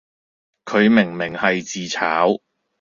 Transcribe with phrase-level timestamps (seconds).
[0.65, 2.39] 佢明明係自炒